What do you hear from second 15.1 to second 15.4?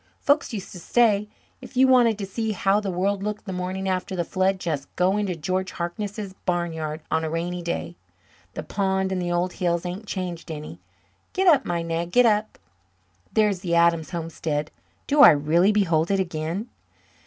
I